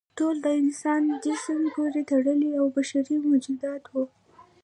[0.17, 1.43] ټول د انسان جنس
[1.75, 4.03] پورې تړلي او بشري موجودات وو.